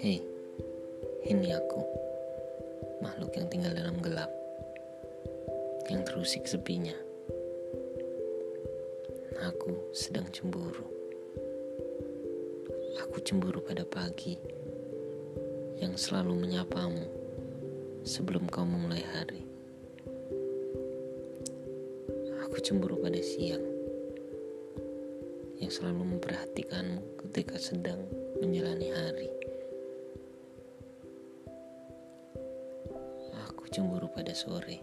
Hei, 0.00 0.16
ini 1.28 1.52
aku, 1.52 1.84
makhluk 3.04 3.36
yang 3.36 3.52
tinggal 3.52 3.76
dalam 3.76 4.00
gelap, 4.00 4.32
yang 5.92 6.00
terusik 6.08 6.48
sepinya. 6.48 6.96
Aku 9.44 9.92
sedang 9.92 10.24
cemburu. 10.32 10.88
Aku 13.04 13.20
cemburu 13.20 13.60
pada 13.60 13.84
pagi 13.84 14.40
yang 15.84 15.92
selalu 16.00 16.48
menyapamu 16.48 17.04
sebelum 18.00 18.48
kau 18.48 18.64
memulai 18.64 19.04
hari. 19.04 19.44
Aku 22.48 22.56
cemburu 22.64 22.96
pada 23.04 23.20
siang 23.20 23.68
yang 25.60 25.68
selalu 25.68 26.16
memperhatikanmu 26.16 27.20
ketika 27.20 27.60
sedang 27.60 28.08
menjalani 28.40 28.88
hari. 28.96 29.49
Cemburu 33.70 34.10
pada 34.10 34.34
sore 34.34 34.82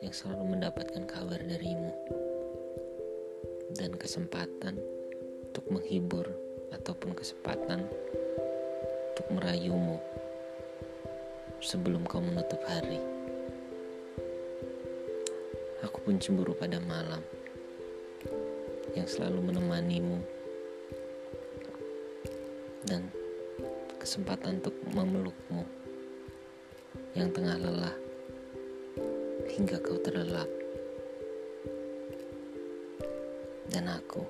yang 0.00 0.16
selalu 0.16 0.56
mendapatkan 0.56 1.04
kabar 1.04 1.36
darimu 1.44 1.92
dan 3.76 3.92
kesempatan 4.00 4.80
untuk 5.44 5.68
menghibur 5.68 6.24
ataupun 6.72 7.12
kesempatan 7.12 7.84
untuk 9.12 9.26
merayumu 9.28 10.00
sebelum 11.60 12.08
kau 12.08 12.24
menutup 12.24 12.64
hari. 12.64 12.96
Aku 15.84 16.00
pun 16.00 16.16
cemburu 16.16 16.56
pada 16.56 16.80
malam 16.80 17.20
yang 18.96 19.04
selalu 19.04 19.52
menemanimu 19.52 20.16
dan 22.88 23.04
kesempatan 24.00 24.64
untuk 24.64 24.72
memelukmu 24.96 25.68
yang 27.14 27.30
tengah 27.34 27.58
lelah 27.58 27.96
hingga 29.50 29.82
kau 29.82 29.98
terlelap. 30.02 30.46
Dan 33.70 33.86
aku, 33.86 34.22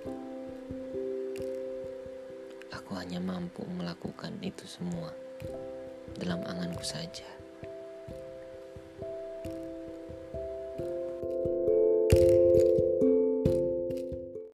aku 2.69 2.91
hanya 2.97 3.20
mampu 3.20 3.64
melakukan 3.73 4.36
itu 4.45 4.69
semua 4.69 5.12
dalam 6.20 6.45
anganku 6.45 6.84
saja. 6.84 7.39